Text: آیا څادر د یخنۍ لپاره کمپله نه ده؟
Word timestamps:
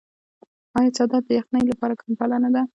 آیا 0.77 0.91
څادر 0.97 1.21
د 1.27 1.31
یخنۍ 1.39 1.63
لپاره 1.71 1.99
کمپله 2.01 2.35
نه 2.43 2.49
ده؟ 2.55 2.61